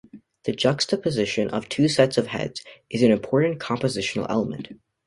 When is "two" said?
1.69-1.87